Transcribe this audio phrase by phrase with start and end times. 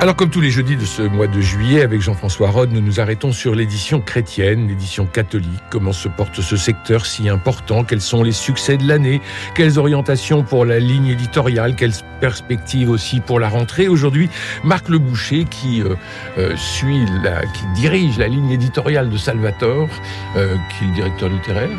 [0.00, 3.00] Alors comme tous les jeudis de ce mois de juillet, avec Jean-François Rode, nous nous
[3.00, 5.60] arrêtons sur l'édition chrétienne, l'édition catholique.
[5.70, 7.82] Comment se porte ce secteur si important?
[7.82, 9.20] Quels sont les succès de l'année?
[9.56, 11.74] Quelles orientations pour la ligne éditoriale?
[11.74, 13.88] Quelles perspectives aussi pour la rentrée?
[13.88, 14.30] Aujourd'hui,
[14.62, 15.96] Marc Le Boucher qui euh,
[16.38, 19.88] euh, suit, la, qui dirige la ligne éditoriale de Salvatore,
[20.36, 21.70] euh, qui est directeur littéraire,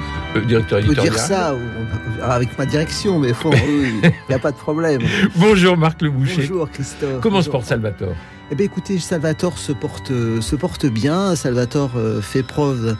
[0.45, 1.05] directeur éditorial.
[1.07, 1.55] On peut dire ça
[2.22, 5.01] avec ma direction, mais il n'y a pas de problème.
[5.38, 6.41] Bonjour Marc Le Boucher.
[6.41, 7.22] Bonjour Christophe.
[7.22, 8.08] Comment se porte Salvatore?
[8.52, 11.36] Eh bien, écoutez, Salvatore se porte, se porte bien.
[11.36, 12.97] Salvatore euh, fait preuve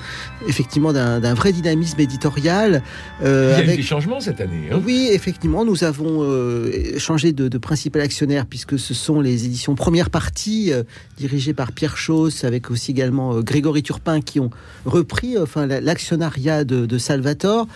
[0.48, 2.84] effectivement d'un vrai dynamisme éditorial.
[3.24, 4.70] Euh, Il y a eu des changements cette année.
[4.72, 9.74] Hein oui, effectivement, nous avons euh, changé de, principal actionnaire puisque ce sont les éditions
[9.74, 10.72] première partie
[11.18, 14.50] dirigées par Pierre Chauss avec aussi également Grégory Turpin qui ont
[14.86, 17.68] repris enfin l'actionnariat de, de, Salvatore,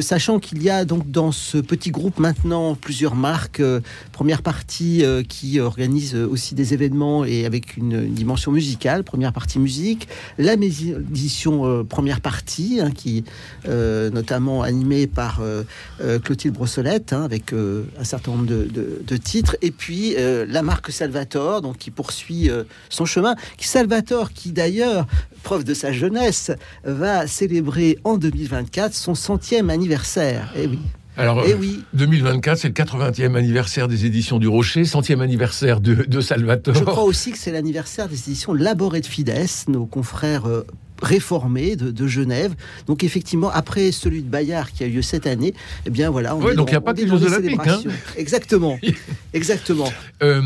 [0.00, 3.62] sachant qu'il y a donc dans ce petit groupe maintenant plusieurs marques.
[4.10, 6.93] première partie qui organise aussi des événements
[7.24, 13.24] et avec une, dimension musicale, première partie musique, la édition euh, première partie, hein, qui
[13.68, 15.64] euh, notamment animée par euh,
[16.20, 21.78] Clotilde Brossolette, hein, avec un certain nombre de, titres, et puis la marque Salvatore, donc
[21.78, 22.50] qui poursuit
[22.88, 25.06] son chemin, qui Salvatore, qui d'ailleurs,
[25.42, 26.50] preuve de sa jeunesse,
[26.84, 30.52] va célébrer en 2024 son centième anniversaire.
[30.56, 30.78] Eh oui.
[31.16, 31.84] Alors, eh oui.
[31.92, 36.74] 2024, c'est le 80e anniversaire des éditions du Rocher, 100e anniversaire de, de Salvatore.
[36.74, 39.32] Je crois aussi que c'est l'anniversaire des éditions Laboré de Fides,
[39.68, 40.66] nos confrères euh,
[41.04, 42.54] réformé de, Genève.
[42.86, 45.54] Donc effectivement, après celui de Bayard qui a eu lieu cette année,
[45.86, 47.66] eh bien voilà, on est donc il n'y a pas que Jeux Olympiques.
[47.66, 47.80] Hein
[48.16, 48.78] exactement,
[49.32, 49.90] exactement.
[50.22, 50.42] Euh,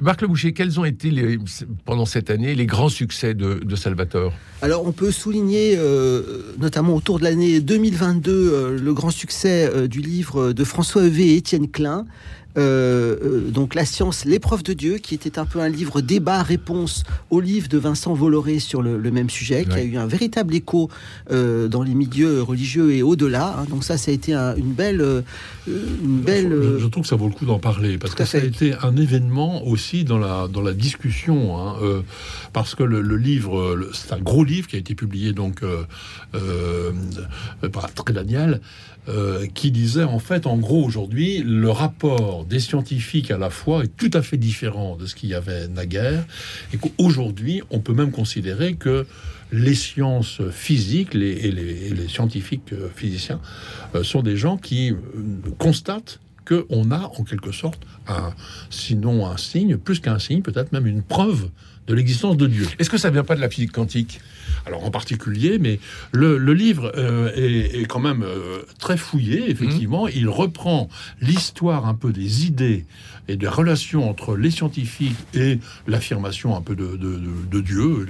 [0.00, 1.38] Marc Le Boucher, quels ont été les,
[1.84, 4.32] pendant cette année les grands succès de, Salvatore?
[4.60, 10.00] Alors on peut souligner euh, notamment autour de l'année 2022 euh, le grand succès du
[10.00, 12.06] livre de François Evé et Étienne Klein.
[12.58, 17.04] Euh, euh, donc La science, l'épreuve de Dieu, qui était un peu un livre débat-réponse
[17.30, 20.90] au livre de Vincent Volloré sur le, même sujet, qui a eu un véritable écho
[21.30, 23.56] euh, dans les milieux religieux et au-delà.
[23.58, 23.64] Hein.
[23.68, 25.24] Donc ça, ça a été une belle...
[25.66, 28.42] une belle je, trouve que ça vaut le coup d'en parler, parce que ça a
[28.42, 31.74] été un événement aussi dans la, dans la discussion, hein,
[32.52, 35.62] parce que le, livre, c'est un gros livre qui a été publié donc
[37.72, 38.60] par Très Daniel,
[39.08, 43.82] euh, qui disait en fait, en gros, aujourd'hui, le rapport des scientifiques à la foi
[43.82, 46.24] est tout à fait différent de ce qu'il y avait naguère,
[46.72, 49.04] et qu'aujourd'hui, on peut même considérer que
[49.50, 53.40] les sciences physiques les, et, les, scientifiques euh, physiciens
[53.96, 54.94] euh, sont des gens qui
[55.58, 57.80] constatent qu'on a en quelque sorte
[58.70, 61.50] sinon un signe, plus qu'un signe, peut-être même une preuve
[61.86, 62.66] de l'existence de Dieu.
[62.78, 64.20] Est-ce que ça vient pas de la physique quantique?
[64.66, 65.80] Alors en particulier, mais
[66.12, 70.08] le, livre euh, est, quand même euh, très fouillé, effectivement.
[70.08, 70.88] Il reprend
[71.20, 72.84] l'histoire un peu des idées
[73.28, 78.06] et des relations entre les scientifiques et l'affirmation un peu de, Dieu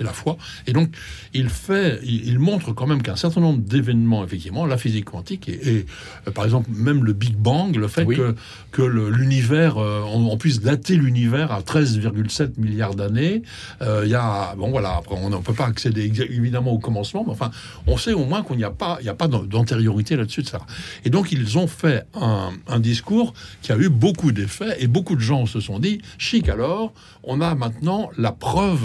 [0.00, 0.36] et la foi.
[0.66, 0.94] Et donc,
[1.32, 5.86] il fait, il, montre quand même qu'un certain nombre d'événements, effectivement, la physique quantique et,
[6.26, 8.34] euh, par exemple même le Big Bang, le fait que,
[8.72, 13.42] que l'univers, on, puisse dater l'univers à 13,7 milliards d'années,
[13.80, 17.32] il y a, bon voilà, après on ne peut pas accéder évidemment au commencement, mais
[17.32, 17.50] enfin,
[17.86, 20.60] on sait au moins qu'il n'y a pas, il a pas d'antériorité là-dessus de ça.
[21.04, 25.16] Et donc, ils ont fait un, un discours qui a eu beaucoup d'effets et beaucoup
[25.16, 28.80] de gens se sont dit, chic alors, on a maintenant la preuve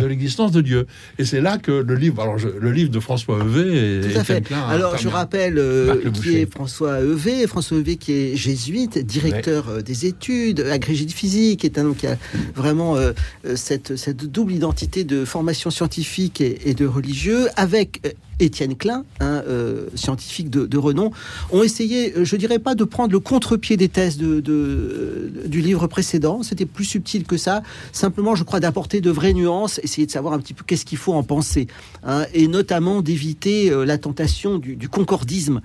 [0.00, 0.86] de l'existence de Dieu.
[1.18, 4.24] Et c'est là que le livre, alors le livre de François Evé est, Tout à
[4.24, 4.52] fait.
[4.68, 9.80] alors je rappelle euh, qui est François Evé, François Evé qui est jésuite, directeur euh,
[9.80, 12.16] des études, agrégé de physique, est un qui a
[12.54, 13.12] vraiment euh,
[13.56, 16.03] cette, cette double identité de formation scientifique
[16.40, 18.00] et, de religieux, avec
[18.40, 21.10] Étienne Klein, un euh, scientifique de, renom,
[21.52, 26.42] ont essayé, euh, je dirais pas de prendre le contre-pied des thèses du livre précédent,
[26.42, 27.62] c'était plus subtil que ça,
[27.92, 30.98] simplement je crois d'apporter de vraies nuances, essayer de savoir un petit peu qu'est-ce qu'il
[30.98, 31.68] faut en penser,
[32.04, 35.60] hein, et notamment d'éviter euh, la tentation du, concordisme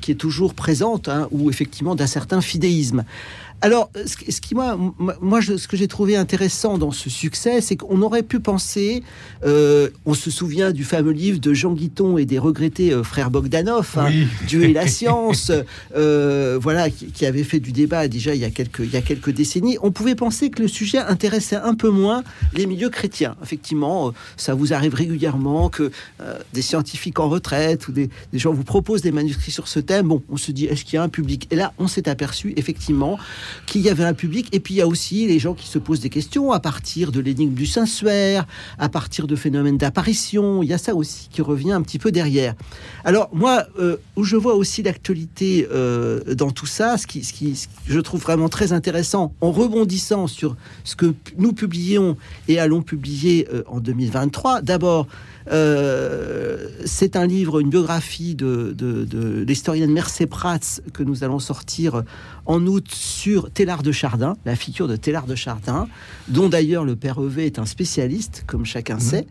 [0.00, 3.04] qui est toujours présente, hein, ou effectivement d'un certain fidéisme.
[3.62, 4.78] Alors, ce, qui moi,
[5.20, 9.02] moi, ce que j'ai trouvé intéressant dans ce succès, c'est qu'on aurait pu penser,
[9.44, 13.30] euh, on se souvient du fameux livre de Jean Guiton et des regrettés euh, frères
[13.30, 14.10] Bogdanov, hein,
[14.46, 15.52] Dieu et la science,
[15.94, 19.02] euh, voilà, qui, avait fait du débat déjà il y a quelques il y a
[19.02, 19.76] quelques décennies.
[19.82, 22.24] On pouvait penser que le sujet intéressait un peu moins
[22.54, 23.36] les milieux chrétiens.
[23.42, 25.90] Effectivement, ça vous arrive régulièrement que
[26.54, 30.08] des scientifiques en retraite ou des, des gens vous proposent des manuscrits sur ce thème.
[30.08, 31.46] Bon, on se dit est-ce qu'il y a un public?
[31.50, 33.18] Et là, on s'est aperçu effectivement
[33.66, 34.48] qu'il y avait un public.
[34.52, 37.12] Et puis il y a aussi les gens qui se posent des questions à partir
[37.12, 38.46] de l'énigme du Saint-Suaire,
[38.78, 40.62] à partir de phénomènes d'apparition.
[40.62, 42.54] Il y a ça aussi qui revient un petit peu derrière.
[43.04, 47.22] Alors moi, euh, où je vois aussi l'actualité euh, dans tout ça, ce qui,
[47.86, 52.16] je trouve vraiment très intéressant, en rebondissant sur ce que nous publions
[52.48, 54.62] et allons publier euh, en 2023.
[54.62, 55.06] D'abord,
[56.84, 58.76] c'est un livre, une biographie de,
[59.44, 62.04] l'historienne Mercé Prats que nous allons sortir
[62.50, 65.86] en août sur Télard de Chardin, la figure de Télard de Chardin,
[66.26, 69.00] dont d'ailleurs le père Evé est un spécialiste, comme chacun mmh.
[69.00, 69.26] sait.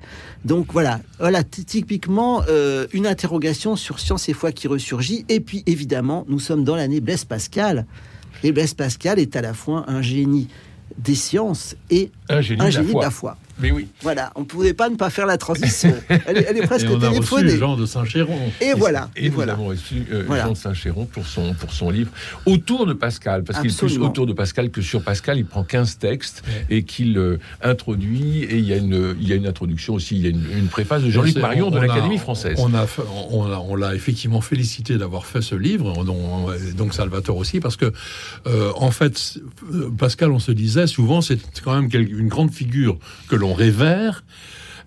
[0.45, 5.25] Donc voilà, voilà typiquement euh, une interrogation sur science et foi qui ressurgit.
[5.27, 7.85] Et puis évidemment, nous sommes dans l'année Blaise Pascal.
[8.43, 10.47] Et Blaise Pascal est à la fois un génie
[10.97, 13.35] des sciences et un génie, De la foi.
[13.59, 13.87] Mais oui.
[14.01, 15.93] Voilà, on ne pouvait pas ne pas faire la transition.
[16.09, 18.37] Elle est, presque et on a Reçu Jean de Saint-Chéron.
[18.61, 19.09] Et, voilà.
[19.15, 22.11] Et, nous avons reçu euh, Jean de Saint-Chéron pour son, pour son livre
[22.45, 25.37] autour de Pascal, parce qu'il est plus autour de Pascal que sur Pascal.
[25.37, 28.43] Il prend 15 textes et qu'il euh, introduit.
[28.43, 30.67] Et il y, a une, il y a une introduction aussi, il y a une,
[30.67, 32.57] préface de Jean-Luc Marion de l'Académie française.
[32.59, 32.85] On l'a
[33.69, 37.91] on l'a effectivement félicité d'avoir fait ce livre, dont, donc Salvatore aussi, parce que,
[38.47, 39.39] euh, en fait,
[39.97, 42.97] Pascal, on se disait souvent, c'est quand même une grande figure
[43.27, 44.23] que l'on révère,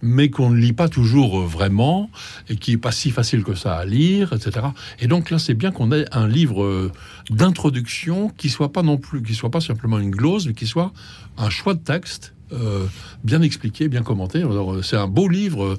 [0.02, 2.10] mais qu'on ne lit pas toujours vraiment
[2.48, 4.66] et qui est pas si facile que ça à lire, etc.
[4.98, 6.90] Et donc là, c'est bien qu'on ait un livre euh,
[7.30, 10.92] d'introduction qui soit pas non plus, qui soit pas simplement une glose, mais qui soit
[11.38, 12.86] un choix de texte euh,
[13.24, 14.44] bien expliqué, bien commenté.
[14.82, 15.78] C'est un beau livre.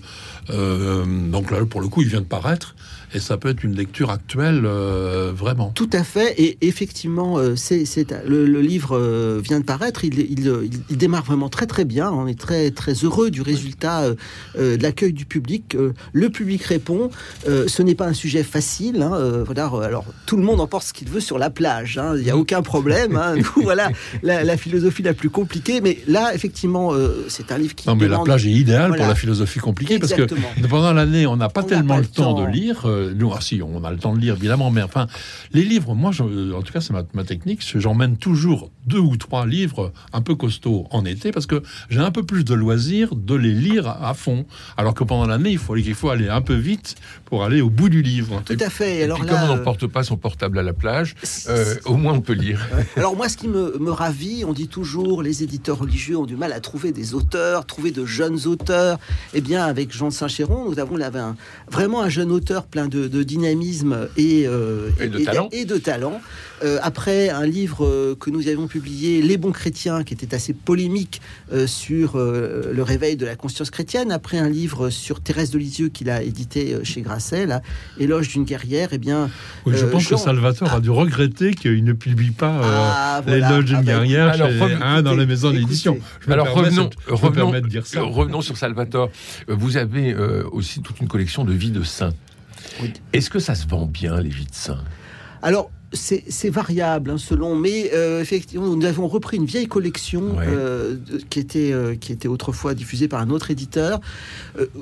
[0.50, 2.76] Euh, donc là, pour le coup, il vient de paraître
[3.14, 5.72] et ça peut être une lecture actuelle euh, vraiment.
[5.76, 6.34] Tout à fait.
[6.38, 7.86] Et effectivement, c'est,
[8.26, 8.98] le, livre
[9.40, 10.06] vient de paraître.
[10.06, 12.12] Il, il, démarre vraiment très très bien.
[12.12, 14.10] On est très très heureux du résultat
[14.58, 15.76] de l'accueil du public.
[16.14, 17.10] le public répond.
[17.46, 19.02] ce n'est pas un sujet facile.
[19.02, 19.70] Hein, voilà.
[19.84, 21.98] Alors tout le monde pense ce qu'il veut sur la plage.
[21.98, 22.16] Hein.
[22.18, 23.16] Il n'y a aucun problème.
[23.16, 23.36] Hein.
[23.64, 23.90] voilà
[24.22, 25.82] la, la philosophie la plus compliquée.
[25.82, 27.88] Mais là, effectivement euh, c'est un livre qui.
[27.88, 30.28] Non, mais la plage est idéale pour la philosophie compliquée parce que
[30.68, 32.88] pendant l'année, on n'a pas tellement le temps, de lire.
[33.04, 35.08] Euh, nous, ah, si, on a le temps de lire, évidemment, mais enfin,
[35.52, 39.46] les livres, moi, en tout cas, c'est ma, ma, technique, j'emmène toujours deux ou trois
[39.46, 43.36] livres un peu costauds en été parce que j'ai un peu plus de loisir de
[43.36, 44.46] les lire à fond.
[44.78, 46.96] Alors que pendant l'année, il faut, il faut aller un peu vite
[47.26, 48.42] pour aller au bout du livre.
[48.46, 49.04] Tout à fait.
[49.04, 51.16] alors comme on n'emporte pas son portable à la plage,
[51.48, 52.68] euh, au moins on peut lire.
[52.96, 56.36] Alors moi, ce qui me, me ravit, on dit toujours les éditeurs religieux ont du
[56.36, 59.00] mal à trouver des auteurs, trouver de jeunes auteurs.
[59.34, 61.36] Eh bien, avec Jean de Saint-Chéron, nous avons là un,
[61.70, 65.50] vraiment un jeune auteur plein de, dynamisme et, euh, et, de talent.
[65.52, 66.22] et, de talent.
[66.64, 70.54] Euh, après un livre euh, que nous avions publié, Les bons chrétiens, qui était assez
[70.54, 71.22] polémique
[71.66, 74.12] sur le réveil de la conscience chrétienne.
[74.12, 77.62] Après un livre sur Thérèse de Lisieux qu'il a édité chez Grasset, là,
[78.00, 78.90] Éloge d'une guerrière.
[78.92, 79.30] Eh bien,
[79.68, 83.82] je pense que Salvatore a dû regretter qu'il ne publie pas ah, L'éloge d'une ah,
[83.82, 85.98] bah, guerrière alors, dans les maisons d'édition.
[86.28, 88.02] Alors revenons, revenons, dire ça.
[88.02, 89.10] revenons sur Salvatore.
[89.48, 90.16] Vous avez
[90.52, 92.14] aussi toute une collection de vies de saints.
[93.14, 94.84] Est-ce que ça se vend bien, les vies de saints
[95.42, 100.98] Alors, c'est variable hein, selon, mais euh, effectivement, nous avons repris une vieille collection euh,
[101.30, 104.00] qui, était, euh, qui était autrefois diffusée par un autre éditeur.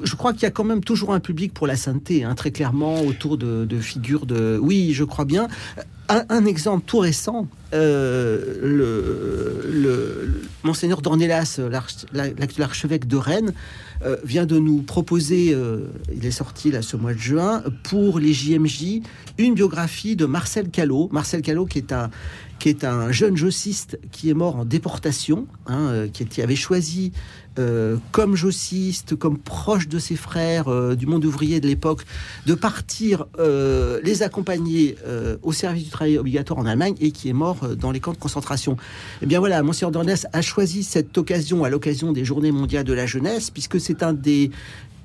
[0.04, 2.52] je crois qu'il y a quand même toujours un public pour la sainteté, hein, très
[2.52, 4.58] clairement, autour de, figures de...
[4.62, 5.48] Oui, je crois bien.
[6.10, 8.62] Un, exemple tout récent, le,
[9.72, 11.60] le, Monseigneur Dornelas,
[12.58, 13.54] l'archevêque de Rennes,
[14.04, 18.20] euh, vient de nous proposer, euh, il est sorti là ce mois de juin, pour
[18.20, 19.02] les JMJ,
[19.38, 21.10] une biographie de Marcel Callot.
[21.12, 22.10] Marcel Callot qui est un
[22.62, 27.12] qui est un jeune jossiste qui est mort en déportation, hein, euh, qui, avait choisi
[27.58, 32.06] euh, comme jossiste, comme proche de ses frères euh, du monde ouvrier de l'époque,
[32.46, 33.26] de partir
[34.04, 34.96] les accompagner
[35.42, 38.18] au service du travail obligatoire en Allemagne et qui est mort dans les camps de
[38.18, 38.78] concentration.
[39.22, 42.94] Eh bien voilà, Monsieur Dornès a choisi cette occasion à l'occasion des Journées mondiales de
[42.94, 44.04] la jeunesse, puisque c'est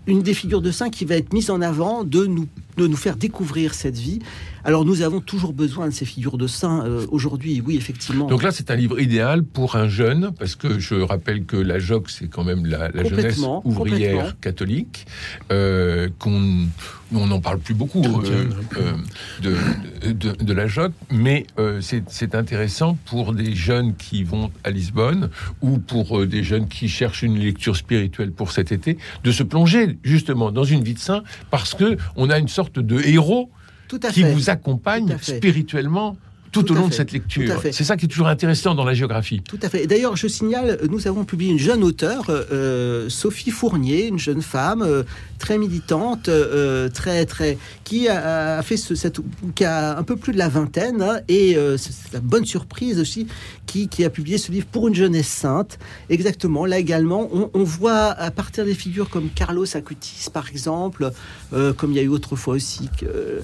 [0.06, 3.74] une des figures de saint qui va être mise en avant de nous faire découvrir
[3.74, 4.20] cette vie.
[4.66, 8.26] Alors nous avons toujours besoin de ces figures de saints euh, aujourd'hui, oui, effectivement.
[8.26, 11.78] Donc là, c'est un livre idéal pour un jeune, parce que je rappelle que la
[11.78, 15.06] JOC, c'est quand même la, la jeunesse ouvrière catholique,
[15.52, 16.66] euh, qu'on
[17.14, 18.92] on n'en parle plus beaucoup euh, euh,
[19.40, 24.50] de, de, de la JOC, mais euh, c'est c'est intéressant pour des jeunes qui vont
[24.64, 25.30] à Lisbonne
[25.62, 29.44] ou pour euh, des jeunes qui cherchent une lecture spirituelle pour cet été, de se
[29.44, 33.48] plonger justement dans une vie de saint, parce que on a une sorte de héros
[33.88, 34.32] Tout à qui fait.
[34.32, 36.16] vous accompagne spirituellement
[36.52, 37.60] tout, Tout au long de cette lecture.
[37.72, 39.40] C'est ça qui est toujours intéressant dans la géographie.
[39.42, 39.86] Tout à fait.
[39.86, 44.82] D'ailleurs, je signale, nous avons publié une jeune auteure, euh, Sophie Fournier, une jeune femme
[44.82, 45.02] euh,
[45.38, 49.20] très militante, euh, très très, qui a, a fait ce, cette,
[49.54, 52.98] qui a un peu plus de la vingtaine, hein, et euh, c'est la bonne surprise
[52.98, 53.26] aussi,
[53.66, 55.78] qui, qui a publié ce livre pour une jeunesse sainte.
[56.08, 56.66] Exactement.
[56.66, 61.10] Là également, on, on voit à partir des figures comme Carlos Acutis, par exemple,
[61.52, 63.42] euh, comme il y a eu autrefois aussi que.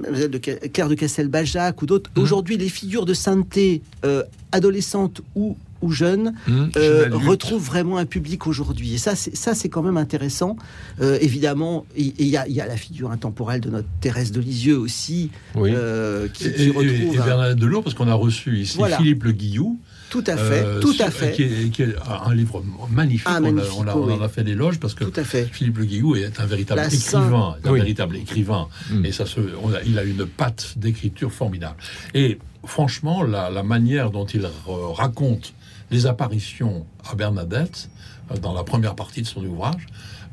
[0.00, 2.10] Mademoiselle de Claire de Castelbajac ou d'autres.
[2.16, 2.22] Mhm.
[2.22, 8.04] Aujourd'hui, les figures de sainteté euh, adolescentes ou, ou jeunes Hum, euh, retrouvent vraiment un
[8.06, 8.94] public aujourd'hui.
[8.94, 10.56] Et ça, c'est ça, c'est quand même intéressant.
[11.00, 13.88] Euh, évidemment, et et il y, a- il y a la figure intemporelle de notre
[14.00, 15.70] Thérèse de Lisieux aussi, Oui.
[15.74, 18.76] euh, qui, Et, qui et- retrouve et un- Bernadette Delors, parce qu'on a reçu ici
[18.76, 18.96] Voilà.
[18.98, 19.78] Philippe Le Guillou,
[20.10, 21.94] tout à fait, euh, tout sur- à fait, Qui est, qui est
[22.26, 23.26] un livre magnifique.
[23.30, 24.14] Ah, on, a- on a- oui.
[24.16, 25.44] on en a fait l'éloge parce que tout à fait.
[25.52, 27.78] Philippe Le Guillou est un véritable La écrivain, un Oui.
[27.80, 29.04] véritable écrivain, Mm.
[29.04, 31.76] et ça se, on a- il a une patte d'écriture formidable.
[32.14, 34.46] Et franchement, la, la manière dont il
[34.94, 35.52] raconte
[35.90, 37.88] les apparitions à Bernadette
[38.30, 39.86] euh, dans la première partie de son ouvrage.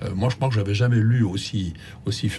[0.03, 1.73] Euh, moi, je crois que j'avais jamais lu aussi,
[2.05, 2.29] aussi,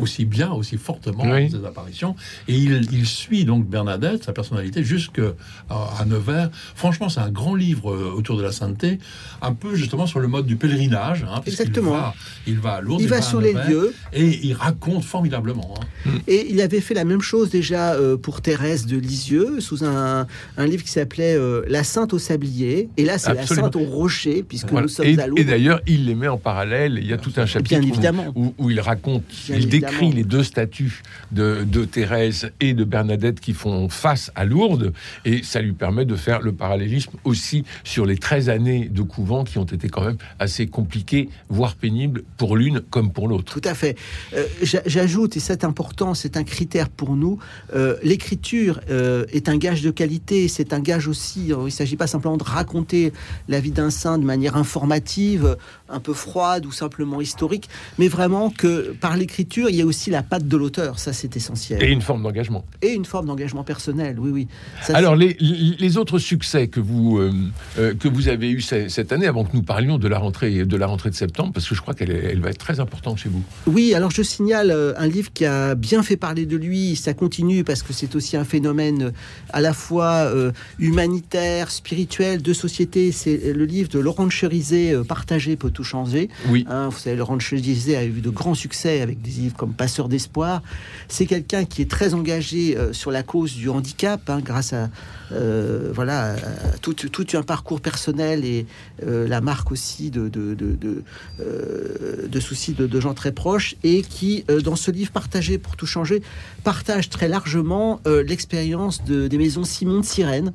[0.00, 1.50] aussi bien, aussi fortement Oui.
[1.50, 2.14] ces apparitions.
[2.48, 5.32] Et il, il suit donc Bernadette, sa personnalité, jusqu'à
[5.70, 6.50] à Nevers.
[6.74, 8.98] Franchement, c'est un grand livre euh, autour de la sainteté,
[9.42, 11.24] un peu justement sur le mode du pèlerinage.
[11.28, 11.92] hein, Exactement.
[11.92, 12.14] va-
[12.46, 13.94] Il va, à Lourdes, Il va à sur les lieux.
[14.12, 15.74] Et il raconte formidablement.
[16.06, 16.10] hein.
[16.26, 20.26] Et il avait fait la même chose déjà euh, pour Thérèse de Lisieux, sous un,
[20.56, 22.88] un livre qui s'appelait euh, La Sainte au Sablier.
[22.96, 23.46] Et là, c'est la.
[23.46, 24.82] Sainte au Rocher, puisque Voilà.
[24.84, 25.42] nous sommes Et, à et Lourdes.
[25.44, 26.89] d'ailleurs, il les met en parallèle.
[26.98, 28.26] Il y a tout un chapitre Bien où- évidemment.
[28.34, 30.12] où, où il raconte, Bien il décrit évidemment.
[30.16, 34.92] les deux statues de, de Thérèse et de Bernadette qui font face à Lourdes.
[35.24, 39.44] Et ça lui permet de faire le parallélisme aussi sur les 13 années de couvent
[39.44, 43.52] qui ont été quand même assez compliquées, voire pénibles pour l'une comme pour l'autre.
[43.52, 43.96] Tout à fait.
[44.34, 47.38] Euh, j'a- J'ajoute, et c'est important, c'est un critère pour nous,
[47.74, 51.96] euh, l'écriture euh, est un gage de qualité, c'est un gage aussi, il ne s'agit
[51.96, 53.12] pas simplement de raconter
[53.48, 55.56] la vie d'un saint de manière informative,
[55.88, 57.68] un peu froide ou simplement historique,
[57.98, 61.36] mais vraiment que par l'écriture, il y a aussi la patte de l'auteur, ça c'est
[61.36, 61.82] essentiel.
[61.82, 62.64] Et une forme d'engagement.
[62.82, 64.48] Et une forme d'engagement personnel, oui, oui.
[64.82, 67.32] Ça, Alors, les, les autres succès que vous, euh,
[67.78, 70.64] euh, que vous avez eus ce- cette année, avant que nous parlions de la rentrée
[70.64, 73.18] de, la rentrée de septembre, parce que je crois qu'elle elle va être très importante
[73.18, 73.42] chez vous.
[73.66, 77.12] Oui, alors je signale euh, un livre qui a bien fait parler de lui, ça
[77.14, 79.12] continue parce que c'est aussi un phénomène
[79.52, 80.32] à la fois
[80.78, 83.12] humanitaire, spirituel, de société.
[83.12, 86.28] C'est le livre de Laurent Cherizet, Partager peut tout changer.
[86.48, 86.64] Oui.
[86.70, 90.08] Hein, vous savez, Laurent Cherizet a eu de grands succès avec des livres comme Passeur
[90.08, 90.62] d'espoir.
[91.08, 94.88] C'est quelqu'un qui est très engagé euh, sur la cause du handicap, hein, grâce à
[95.32, 96.36] euh, voilà
[96.82, 98.66] tout, tout un parcours personnel et
[99.06, 101.02] euh, la marque aussi de, de, de, de,
[101.40, 105.76] euh, de soucis de, de gens très proches et qui, dans ce livre partagé pour
[105.76, 106.22] tout changer,
[106.64, 110.52] partage très largement l'expérience de, des maisons Simon de Sirène,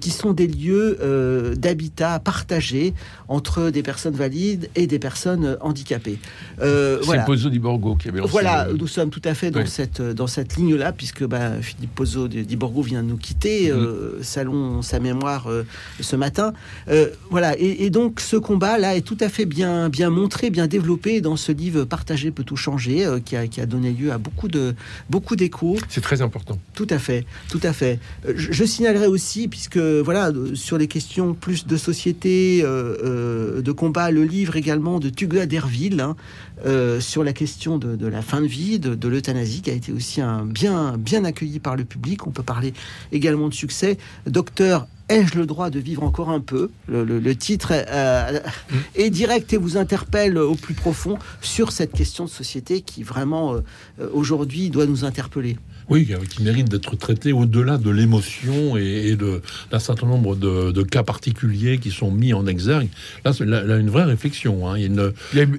[0.00, 0.98] qui sont des lieux
[1.56, 2.94] d'habitat partagés
[3.28, 6.18] entre des personnes valides et des personnes handicapées.
[6.58, 7.22] C'est voilà.
[7.24, 8.30] Pozzo di Borgo qui avait lancé.
[8.32, 9.68] Voilà, nous sommes tout à fait dans Oui.
[9.68, 13.87] cette dans cette ligne-là, puisque bah, Philippe Pozzo di Borgo vient de nous quitter, Mhm.
[13.88, 15.64] Euh, salon sa mémoire euh,
[16.00, 16.52] ce matin.
[16.88, 20.66] Euh, voilà, et, et donc ce combat-là est tout à fait bien bien montré, bien
[20.66, 24.18] développé dans ce livre Partager peut tout changer, qui, a, qui a donné lieu à
[24.18, 24.74] beaucoup de
[25.10, 25.76] beaucoup d'échos.
[25.88, 26.58] C'est très important.
[26.74, 27.98] Tout à fait, tout à fait.
[28.26, 34.24] Je, je signalerai aussi, puisque voilà, sur les questions plus de société, de combat, le
[34.24, 36.16] livre également de Tugla Derville hein,
[36.66, 39.74] euh, sur la question de, de la fin de vie, de, de l'euthanasie, qui a
[39.74, 42.26] été aussi un bien bien accueilli par le public.
[42.26, 42.72] On peut parler
[43.12, 43.77] également de succès.
[44.26, 44.86] Docteur.
[45.08, 48.40] Ai-je le droit de vivre encore un peu le, titre euh,
[48.94, 53.54] est direct et vous interpelle au plus profond sur cette question de société qui vraiment
[53.54, 53.60] euh,
[54.12, 55.56] aujourd'hui doit nous interpeller.
[55.90, 59.16] Oui, qui mérite d'être traité au-delà de l'émotion et,
[59.70, 62.88] d'un certain nombre de, cas particuliers qui sont mis en exergue.
[63.24, 64.68] Là, c'est une vraie réflexion.
[64.68, 64.78] Hein.
[64.78, 64.92] Il,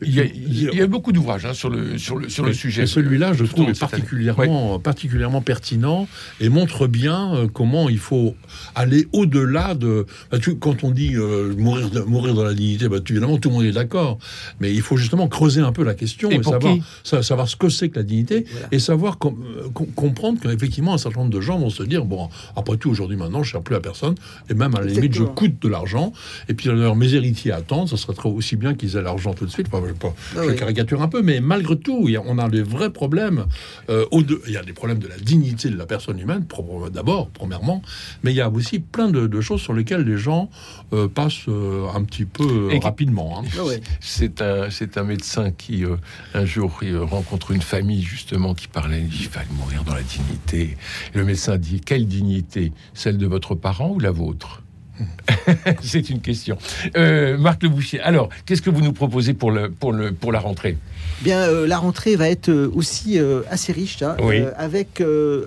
[0.03, 2.85] y a, beaucoup d'ouvrages hein, sur, le, sur, le, sur le sujet.
[2.85, 6.07] celui-là, je trouve, est particulièrement, particulièrement pertinent
[6.39, 8.35] et montre bien euh, comment il faut
[8.75, 10.05] aller au-delà de.
[10.31, 13.55] Bah, quand on dit euh, mourir, de, mourir dans la dignité, bah, évidemment, tout le
[13.55, 14.19] monde est d'accord.
[14.59, 17.89] Mais il faut justement creuser un peu la question et, savoir, savoir, ce que c'est
[17.89, 21.69] que la dignité et savoir euh, comprendre comprendre qu'effectivement, un certain nombre de gens vont
[21.69, 24.15] se dire bon, après tout, aujourd'hui, maintenant, je ne sers plus à personne,
[24.49, 26.11] et même à la limite, je coûte de l'argent,
[26.49, 29.45] et puis alors, mes héritiers attendent, ça serait trop aussi bien qu'ils aient l'argent tout
[29.45, 29.67] de suite.
[29.71, 33.45] Enfin, je, ah caricature un peu, mais malgré tout, on a des vrais problèmes.
[33.89, 36.45] Euh, il y a des problèmes de la dignité de la personne humaine,
[36.91, 37.81] d'abord, premièrement,
[38.23, 40.49] mais il y a aussi plein de, choses sur lesquelles les gens
[40.91, 43.39] euh, passent euh, un petit peu rapidement.
[43.39, 43.47] Hein.
[43.57, 43.61] Ah
[44.01, 45.85] c'est un, un médecin qui,
[46.33, 50.77] un jour, rencontre une famille, justement, qui parlait, il fallait mourir dans la dignité.
[51.13, 54.63] le médecin dit quelle dignité Celle de votre parent ou la vôtre
[55.81, 56.57] C'est une question.
[56.97, 60.31] Euh, Marc Le Boucher, alors, qu'est-ce que vous nous proposez pour, le, pour, le, pour
[60.31, 60.77] la rentrée?
[61.21, 64.15] Bien, euh, la rentrée va être euh, aussi assez riche, hein,
[64.57, 65.01] avec,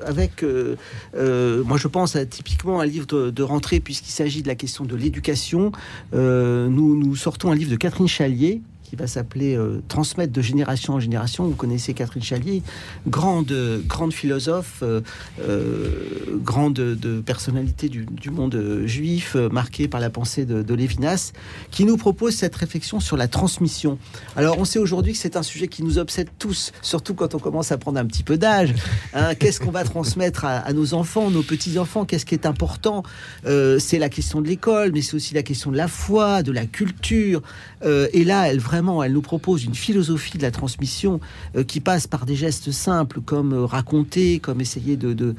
[0.06, 4.54] avec moi je pense à, typiquement un livre de, de rentrée, puisqu'il s'agit de la
[4.54, 5.72] question de l'éducation.
[6.12, 10.92] nous, nous sortons un livre de Catherine Chalier, qui va s'appeler euh, Transmettre de génération
[10.92, 11.44] en génération.
[11.44, 12.62] Vous connaissez Catherine Chalier,
[13.06, 13.50] grande,
[13.86, 15.00] grande philosophe, euh,
[15.40, 21.32] euh, grande de personnalité du, monde juif, marquée par la pensée de, Lévinas,
[21.70, 23.98] qui nous propose cette réflexion sur la transmission.
[24.36, 27.38] Alors, on sait aujourd'hui que c'est un sujet qui nous obsède tous, surtout quand on
[27.38, 28.74] commence à prendre un petit peu d'âge.
[29.14, 29.34] Hein.
[29.38, 32.04] Qu'est-ce qu'on va transmettre à, à, nos enfants, nos petits-enfants?
[32.04, 33.04] Qu'est-ce qui est important?
[33.44, 36.66] C'est la question de l'école, mais c'est aussi la question de la foi, de la
[36.66, 37.40] culture.
[37.82, 41.20] et là, elle vraiment elle nous propose une philosophie de la transmission
[41.56, 45.34] euh, qui passe par des gestes simples comme euh, raconter, comme essayer de,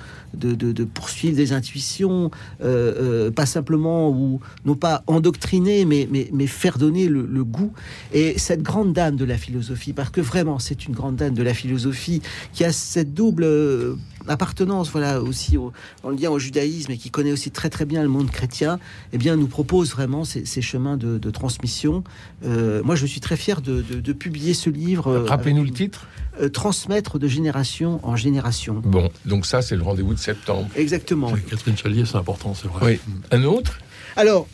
[0.93, 2.31] poursuivre des intuitions,
[2.63, 7.73] euh, pas simplement ou non pas endoctriner, mais, mais, faire donner le, le, goût.
[8.13, 11.43] Et cette grande dame de la philosophie, parce que vraiment c'est une grande dame de
[11.43, 12.21] la philosophie
[12.53, 13.97] qui a cette double
[14.27, 15.71] appartenance, voilà, aussi au,
[16.03, 18.79] en lien au judaïsme et qui connaît aussi très très bien le monde chrétien,
[19.11, 22.03] eh bien, nous propose vraiment ces, chemins de, transmission.
[22.45, 25.07] Euh, moi, je suis très fier de, publier ce livre.
[25.07, 26.07] Euh, Rappelez-nous le titre.
[26.41, 28.81] Euh, transmettre de génération en génération.
[28.83, 30.67] Bon, donc ça, c'est le rendez-vous de septembre.
[30.75, 31.31] Exactement.
[31.49, 32.99] Catherine Chalier, c'est important, c'est vrai.
[33.07, 33.15] Oui.
[33.31, 33.79] Un autre?
[34.15, 34.47] Alors,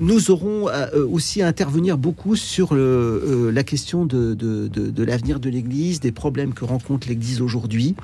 [0.00, 5.04] nous aurons euh, aussi à intervenir beaucoup sur le, euh, la question de, de, de,
[5.04, 7.94] l'avenir de l'Église, des problèmes que rencontre l'Église aujourd'hui.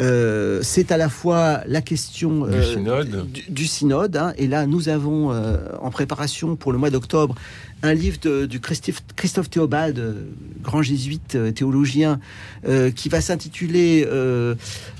[0.00, 4.88] Euh, c'est à la fois la question du synode, du, synode hein, et là nous
[4.88, 7.34] avons en préparation pour le mois d'octobre
[7.82, 10.16] un livre de, du Christophe, Christophe Théobald,
[10.62, 12.20] grand jésuite théologien,
[12.94, 14.06] qui va s'intituler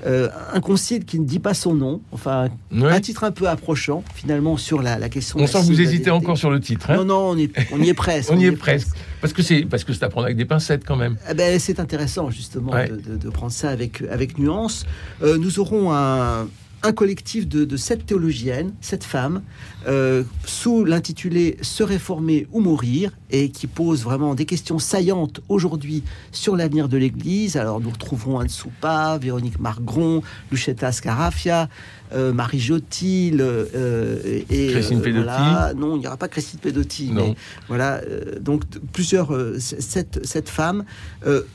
[0.07, 2.01] Un concile qui ne dit pas son nom.
[2.13, 5.39] Enfin, un titre un peu approchant, finalement, sur la, la question.
[5.41, 6.91] On sent que vous hésitez encore sur le titre.
[6.91, 8.31] Hein non, non, on, est, on y est presque.
[8.33, 8.97] on, y est, presque.
[9.21, 11.17] Parce que c'est parce que c'est à prendre avec des pincettes quand même.
[11.29, 14.87] Eh ben, c'est intéressant justement de, prendre ça avec avec nuance.
[15.23, 16.49] Euh, nous aurons un,
[16.83, 19.43] un collectif de, de, sept théologiennes, sept femmes,
[19.87, 26.03] euh, sous l'intitulé Se réformer ou mourir, et qui pose vraiment des questions saillantes aujourd'hui
[26.33, 27.57] sur l'avenir de l'Église.
[27.57, 31.69] Alors nous retrouverons Anne Soupa, Véronique Margron, Luchetta Scarafia,
[32.13, 35.77] euh, Marie Jotil euh, et Christine Pedotti.
[35.77, 37.11] Non, il n'y aura pas Christine Pedotti.
[37.13, 37.37] Mais
[37.69, 38.01] voilà,
[38.41, 40.85] donc plusieurs sept, sept femmes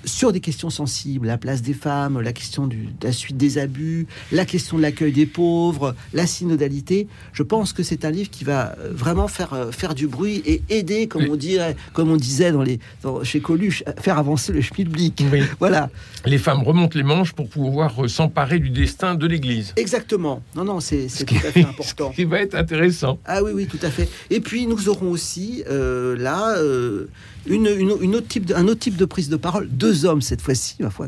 [0.05, 3.57] sur des questions sensibles, la place des femmes, la question du, de la suite des
[3.57, 7.07] abus, la question de l'accueil des pauvres, la synodalité.
[7.33, 11.07] Je pense que c'est un livre qui va vraiment faire faire du bruit et aider,
[11.07, 12.79] comme on dirait comme on disait dans les,
[13.23, 15.23] chez Coluche, faire avancer le schmilblick.
[15.59, 15.89] Voilà.
[16.25, 19.73] Les femmes remontent les manches pour pouvoir s'emparer du destin de l'Église.
[19.77, 20.41] Exactement.
[20.55, 22.09] Non, non, c'est tout à fait important.
[22.11, 23.19] Ce qui va être intéressant.
[23.25, 24.09] Ah oui, oui, tout à fait.
[24.29, 27.07] Et puis nous aurons aussi euh, là euh,
[27.47, 29.69] une, une, autre type de, un autre type de prise de parole.
[29.69, 31.07] Deux hommes cette fois-ci, ma foi,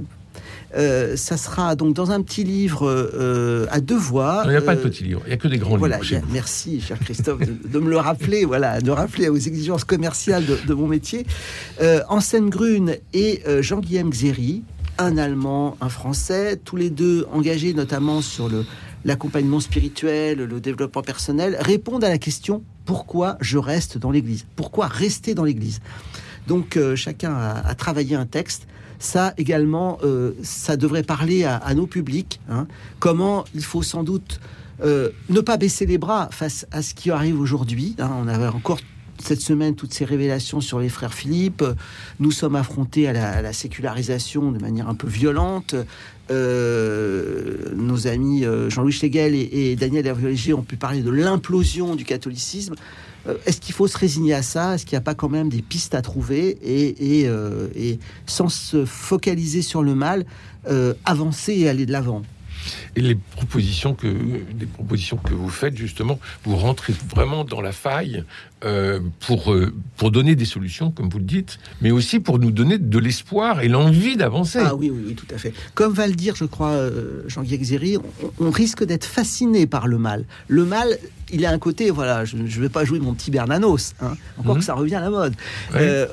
[0.75, 4.41] euh, ça sera donc dans un petit livre euh, à deux voix.
[4.45, 6.21] Il n'y a pas de petit livre, il n'y a que des grands voilà, livres.
[6.31, 10.87] merci, cher Christophe, de, me le rappeler, voilà, de rappeler aux exigences commerciales de, mon
[10.87, 11.25] métier.
[11.81, 14.63] Euh, Anselme Grune et euh, Jean-Guillaume Xéry,
[14.97, 18.65] un Allemand, un Français, tous les deux engagés notamment sur le
[19.05, 24.45] l'accompagnement spirituel, le développement personnel, répondent à la question pourquoi je reste dans l'Église?
[24.57, 25.79] Pourquoi rester dans l'Église?
[26.47, 28.67] Donc chacun a, a, travaillé un texte
[28.99, 32.39] ça également, euh, ça devrait parler à, nos publics.
[32.49, 32.67] Hein.
[32.99, 34.39] comment il faut sans doute
[34.83, 37.95] euh, ne pas baisser les bras face à ce qui arrive aujourd'hui.
[37.99, 38.11] Hein.
[38.21, 38.79] on avait encore
[39.21, 41.63] cette semaine toutes ces révélations sur les frères Philippe.
[42.19, 45.75] Nous sommes affrontés à la, sécularisation de manière un peu violente.
[46.29, 52.75] nos amis Jean-Louis Schlegel et, Daniel Hervé ont pu parler de l'implosion du catholicisme.
[53.45, 54.75] Est-ce qu'il faut se résigner à ça?
[54.75, 56.57] Est-ce qu'il n'y a pas quand même des pistes à trouver?
[56.63, 60.25] Et sans se focaliser sur le mal,
[61.05, 62.23] avancer et aller de l'avant
[62.95, 64.07] et les propositions que,
[64.73, 68.23] propositions que vous faites, justement, vous rentrez vraiment dans la faille
[68.65, 72.51] euh, pour, euh, pour donner des solutions, comme vous le dites, mais aussi pour nous
[72.51, 74.59] donner de l'espoir et l'envie d'avancer.
[74.59, 75.53] Ah oui, oui, oui, tout à fait.
[75.75, 77.97] Comme va le dire, je crois, euh, Jean-Guy Xéry,
[78.39, 80.25] on, risque d'être fasciné par le mal.
[80.47, 80.97] Le mal,
[81.31, 84.55] il a un côté, voilà, je ne vais pas jouer mon petit Bernanos, hein, encore
[84.55, 84.59] mhm.
[84.59, 85.33] que ça revient à la mode.
[85.73, 86.07] il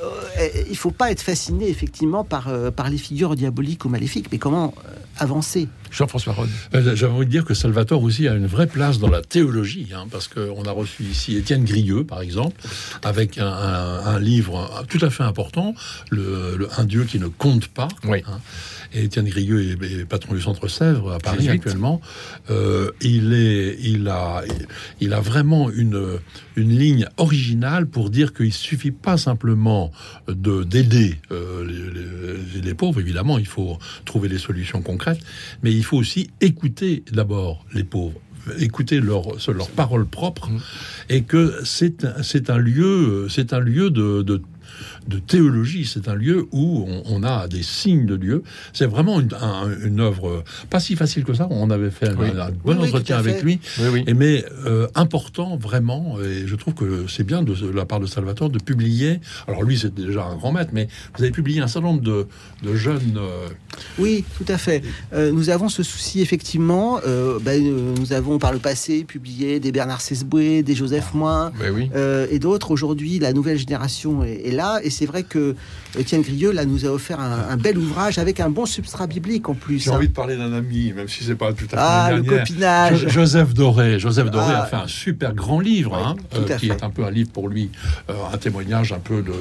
[0.69, 4.73] ne faut pas être fasciné, effectivement, par, par les figures diaboliques ou maléfiques, mais comment
[5.17, 5.67] avancer?
[5.91, 6.49] Jean-François Rode.
[6.73, 10.07] J'avais envie de dire que Salvatore aussi a une vraie place dans la théologie, hein,
[10.11, 12.55] parce qu'on a reçu ici Étienne Grieux, par exemple
[13.03, 15.73] avec un, livre tout à fait important,
[16.09, 17.87] le, Un Dieu qui ne compte pas.
[18.03, 18.39] Hein.
[18.93, 22.01] Et Étienne Grigueux est, patron du Centre Sèvres à Paris actuellement.
[22.49, 24.43] Euh, il, est, il, a,
[24.99, 26.19] il a vraiment une,
[26.55, 29.91] une ligne originale pour dire qu'il suffit pas simplement
[30.27, 31.65] de d'aider euh,
[32.53, 32.99] les, les, pauvres.
[32.99, 35.19] Évidemment, il faut trouver des solutions concrètes,
[35.63, 38.19] mais il faut aussi écouter d'abord les pauvres
[38.59, 40.59] écouter leurs leur paroles propres mmh.
[41.09, 44.39] et que c'est un lieu c'est un lieu de, de
[45.07, 45.85] de théologie.
[45.85, 48.43] C'est un lieu où on, a des signes de Dieu.
[48.73, 49.29] C'est vraiment une,
[49.83, 51.47] une, œuvre pas si facile que ça.
[51.49, 52.15] On avait fait un,
[52.63, 53.59] bon entretien avec lui,
[54.07, 56.17] et, mais euh, important vraiment.
[56.21, 59.19] Et je trouve que c'est bien de, la part de Salvatore de publier.
[59.47, 60.87] Alors lui, c'est déjà un grand maître, mais
[61.17, 62.27] vous avez publié un certain nombre de,
[62.63, 63.17] de jeunes.
[63.17, 63.47] Euh,
[63.99, 64.83] oui, tout à fait.
[65.13, 66.99] Euh, nous avons ce souci effectivement.
[67.41, 67.61] Ben,
[67.97, 72.39] nous avons par le passé publié des Bernard Sesboué, des Joseph ah, Moin ben et
[72.39, 72.71] d'autres.
[72.71, 75.55] Aujourd'hui, la nouvelle génération est, est là et c'est vrai que
[75.97, 79.53] Étienne Grieux là, nous a offert un, bel ouvrage avec un bon substrat biblique en
[79.53, 79.79] plus.
[79.79, 81.75] J'ai envie de parler d'un ami, même si c'est pas tout à fait.
[81.77, 83.07] Ah, le copinage.
[83.07, 83.99] Joseph Doré.
[83.99, 84.65] Joseph Doré a ah.
[84.65, 87.69] fait un super grand livre, hein, euh, qui est un peu un livre pour lui,
[88.09, 89.31] euh, un témoignage un peu de,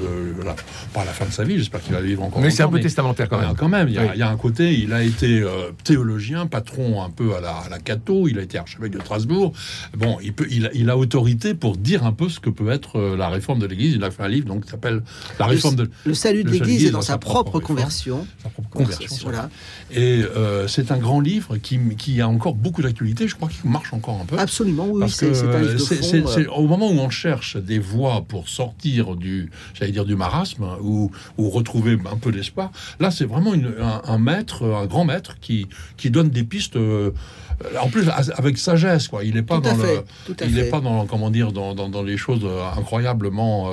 [0.45, 0.55] la,
[0.93, 1.59] pas la fin de sa vie.
[1.59, 2.41] J'espère qu'il va vivre encore.
[2.41, 3.55] Mais c'est un peu testamentaire quand même.
[3.57, 4.75] Quand même, il y, a, un côté.
[4.75, 8.29] Il a été euh, théologien, patron un peu à la, à la Cato.
[8.29, 9.53] Il a été archevêque de Strasbourg.
[9.97, 13.01] Bon, il peut, il, il, a autorité pour dire un peu ce que peut être
[13.17, 13.95] la réforme de l'Église.
[13.95, 15.03] Il a fait un livre donc qui s'appelle
[15.39, 18.27] La réforme de le salut de l'Église est dans, sa, propre, conversion.
[18.43, 19.17] Sa propre conversion.
[19.23, 19.51] Voilà.
[19.91, 23.27] Et euh, c'est un grand livre qui, qui a encore beaucoup d'actualité.
[23.27, 24.39] Je crois qu'il marche encore un peu.
[24.39, 25.09] Absolument, oui.
[25.09, 26.47] C'est euh.
[26.55, 31.11] au moment où on cherche des voies pour sortir du, j'allais dire, du marasme ou,
[31.39, 32.71] ou retrouver un peu d'espoir.
[33.01, 36.77] Là, c'est vraiment une, un, maître, un grand maître qui, qui donne des pistes.
[36.77, 37.11] Euh,
[37.81, 39.25] en plus avec sagesse quoi.
[39.25, 40.05] Il n'est pas dans le
[40.45, 43.71] il n'est pas dans comment dire dans, dans, les choses incroyablement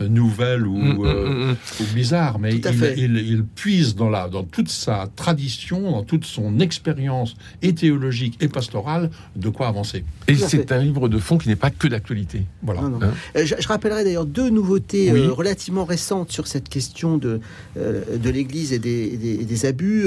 [0.00, 4.68] nouvelles ou, mm, mm, mm, ou bizarres mais il, il, puise dans la dans toute
[4.68, 10.04] sa tradition dans toute son expérience et théologique et pastorale de quoi avancer.
[10.28, 12.44] Et c'est un livre de fond qui n'est pas que d'actualité.
[12.62, 12.82] Voilà.
[12.82, 17.40] Hein euh, je, rappellerai d'ailleurs deux nouveautés euh, relativement récentes sur cette question de
[17.76, 20.06] euh, de l'Église et des, des, abus.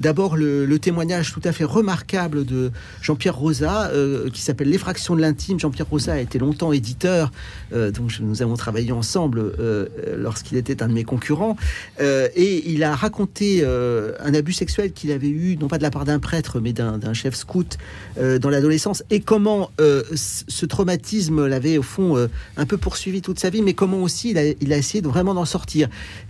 [0.00, 2.53] D'abord le, le témoignage tout à fait remarquable de
[3.02, 5.60] Jean-Pierre Rosa, euh, qui s'appelle L'effraction de l'intime.
[5.60, 7.30] Jean-Pierre Rosa a été longtemps éditeur,
[7.72, 9.86] euh, donc nous avons travaillé ensemble euh,
[10.16, 11.56] lorsqu'il était un de mes concurrents.
[12.00, 16.04] et il a raconté un abus sexuel qu'il avait eu, non pas de la part
[16.04, 17.78] d'un prêtre, mais d'un chef scout
[18.16, 23.62] dans l'adolescence, et comment ce traumatisme l'avait au fond un peu poursuivi toute sa vie,
[23.62, 25.88] mais comment aussi il a, essayé de vraiment d'en sortir.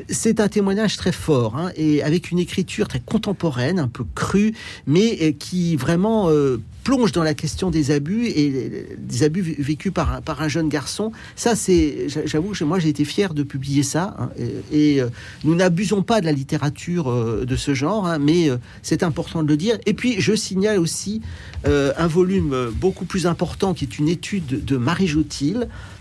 [0.09, 4.55] C'est un témoignage très fort, hein, et avec une écriture très contemporaine, un peu crue,
[4.87, 10.20] mais qui vraiment euh, plonge dans la question des abus et des abus vécus par,
[10.22, 11.12] par un jeune garçon.
[11.35, 14.14] Ça, c'est, j'avoue, moi, j'ai été fier de publier ça.
[14.18, 14.31] Hein,
[14.70, 15.09] et, euh,
[15.44, 18.50] nous n'abusons pas de la littérature euh, de ce genre, hein, mais
[18.83, 19.79] c'est important de le dire.
[19.87, 21.22] Et puis, je signale aussi
[21.64, 25.61] un volume beaucoup plus important qui est une étude de Marie Joutil.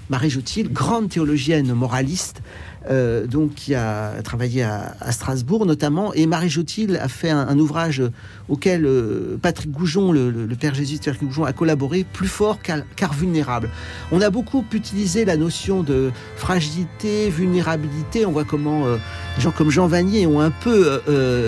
[0.10, 2.42] Marie Joutil, grande théologienne moraliste,
[2.89, 6.13] euh, donc qui a travaillé à, Strasbourg notamment.
[6.13, 8.04] Et Marie Jotil a fait un, ouvrage
[8.50, 13.70] auquel euh, Patrick Goujon, le, père Jésus Patrick Goujon, a collaboré, plus fort car, vulnérable.
[14.12, 18.26] On a beaucoup utilisé la notion de fragilité, vulnérabilité.
[18.26, 18.98] On voit comment euh,
[19.38, 21.02] des gens comme Jean Vanier ont un peu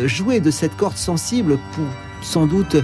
[0.06, 1.86] joué de cette corde sensible pour
[2.26, 2.76] sans doute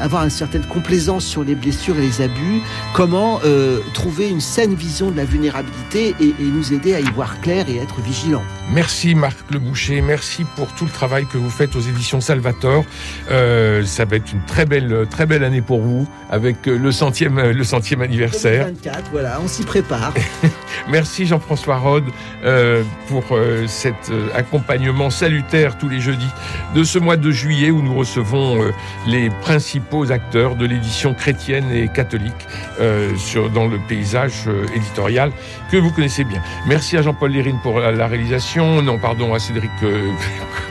[0.00, 4.74] avoir une certaine complaisance sur les blessures et les abus, comment euh, trouver une saine
[4.74, 8.42] vision de la vulnérabilité et, nous aider à y voir clair et être vigilant.
[8.72, 12.84] Merci Marc Le Boucher, merci pour tout le travail que vous faites aux éditions Salvator.
[13.30, 17.40] Euh, ça va être une très belle, très belle année pour vous avec le centième,
[17.40, 18.66] le centième anniversaire.
[18.66, 20.14] 2024, voilà, on s'y prépare.
[20.88, 22.04] merci Jean-François Rode
[22.44, 23.24] euh, pour
[23.66, 26.30] cet accompagnement salutaire tous les jeudis
[26.74, 28.72] de ce mois de juillet où nous recevons
[29.06, 32.32] les principaux acteurs de l'édition chrétienne et catholique
[32.80, 33.12] euh,
[33.54, 35.32] dans le paysage euh, éditorial
[35.70, 36.42] que vous connaissez bien.
[36.66, 38.82] Merci à Jean-Paul Lérine pour la, réalisation.
[38.82, 40.10] Non, pardon, à Cédric euh,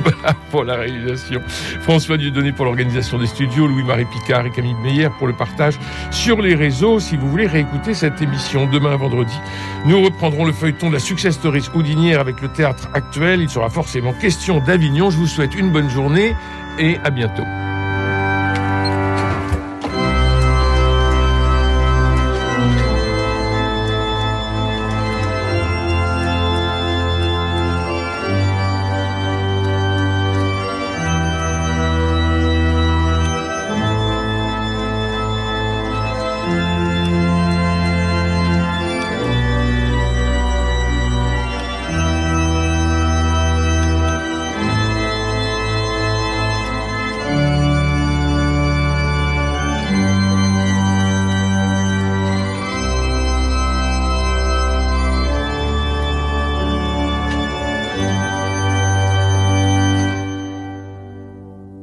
[0.51, 1.41] pour la réalisation.
[1.81, 3.67] François Dieudonné pour l'organisation des studios.
[3.67, 5.79] Louis-Marie Picard et Camille Meyer pour le partage
[6.11, 6.99] sur les réseaux.
[6.99, 9.37] Si vous voulez réécouter cette émission demain vendredi,
[9.85, 13.41] nous reprendrons le feuilleton de la success story houdinière avec le théâtre actuel.
[13.41, 15.09] Il sera forcément question d'Avignon.
[15.09, 16.35] Je vous souhaite une bonne journée
[16.79, 17.43] et à bientôt.